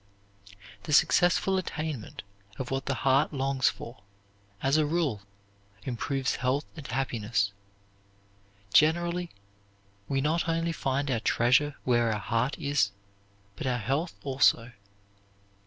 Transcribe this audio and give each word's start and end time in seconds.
The 0.85 0.93
successful 0.93 1.59
attainment 1.59 2.23
of 2.57 2.71
what 2.71 2.87
the 2.87 2.95
heart 3.05 3.31
longs 3.31 3.69
for, 3.69 4.01
as 4.63 4.75
a 4.75 4.83
rule, 4.87 5.21
improves 5.83 6.37
health 6.37 6.65
and 6.75 6.87
happiness. 6.87 7.51
Generally 8.73 9.29
we 10.07 10.19
not 10.19 10.49
only 10.49 10.71
find 10.71 11.11
our 11.11 11.19
treasure 11.19 11.75
where 11.83 12.11
our 12.11 12.17
heart 12.19 12.57
is, 12.57 12.89
but 13.55 13.67
our 13.67 13.77
health 13.77 14.15
also. 14.23 14.71